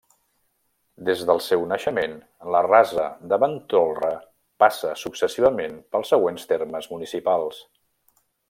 Des 1.09 1.19
del 1.29 1.41
seu 1.47 1.65
naixement, 1.71 2.15
la 2.55 2.61
Rasa 2.67 3.05
de 3.33 3.39
Ventolra 3.45 4.11
passa 4.65 4.97
successivament 5.05 5.79
pels 5.95 6.15
següents 6.15 6.53
termes 6.55 6.93
municipals. 6.97 7.63